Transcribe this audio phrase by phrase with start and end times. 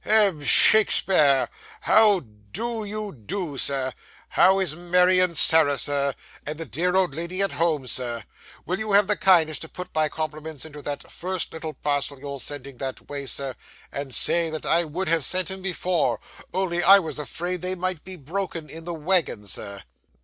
[0.03, 1.47] Hem, Shakespeare!
[1.81, 3.93] How do you do, Sir?
[4.29, 6.15] How is Mary and Sarah, sir?
[6.43, 8.23] and the dear old lady at home, Sir?
[8.65, 12.39] Will you have the kindness to put my compliments into the first little parcel you're
[12.39, 13.53] sending that way, sir,
[13.91, 16.19] and say that I would have sent 'em before,
[16.51, 19.83] only I was afraid they might be broken in the wagon, sir?